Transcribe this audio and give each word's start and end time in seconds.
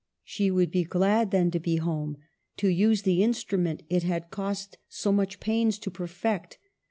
She 0.23 0.49
would 0.49 0.71
be 0.71 0.83
glad, 0.83 1.29
then, 1.29 1.51
to 1.51 1.59
be 1.59 1.75
home, 1.75 2.17
to 2.57 2.67
use 2.69 3.03
the 3.03 3.21
instrument 3.21 3.83
it 3.87 4.01
had 4.01 4.31
cost 4.31 4.79
so 4.89 5.11
much 5.11 5.39
pains 5.39 5.77
to 5.77 5.91
perfect. 5.91 6.57